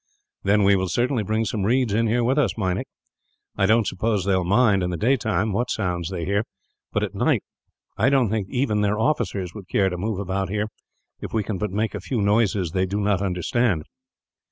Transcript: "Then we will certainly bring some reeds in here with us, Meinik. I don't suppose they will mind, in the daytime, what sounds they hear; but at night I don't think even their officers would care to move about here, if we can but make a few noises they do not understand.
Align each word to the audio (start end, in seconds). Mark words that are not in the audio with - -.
"Then 0.43 0.63
we 0.63 0.75
will 0.75 0.87
certainly 0.87 1.21
bring 1.21 1.45
some 1.45 1.61
reeds 1.61 1.93
in 1.93 2.07
here 2.07 2.23
with 2.23 2.39
us, 2.39 2.57
Meinik. 2.57 2.87
I 3.55 3.67
don't 3.67 3.85
suppose 3.85 4.25
they 4.25 4.35
will 4.35 4.43
mind, 4.43 4.81
in 4.81 4.89
the 4.89 4.97
daytime, 4.97 5.53
what 5.53 5.69
sounds 5.69 6.09
they 6.09 6.25
hear; 6.25 6.43
but 6.91 7.03
at 7.03 7.13
night 7.13 7.43
I 7.97 8.09
don't 8.09 8.31
think 8.31 8.47
even 8.49 8.81
their 8.81 8.97
officers 8.97 9.53
would 9.53 9.67
care 9.69 9.89
to 9.89 9.97
move 9.97 10.17
about 10.17 10.49
here, 10.49 10.69
if 11.19 11.33
we 11.33 11.43
can 11.43 11.59
but 11.59 11.69
make 11.69 11.93
a 11.93 11.99
few 12.01 12.19
noises 12.19 12.71
they 12.71 12.87
do 12.87 12.99
not 12.99 13.21
understand. 13.21 13.83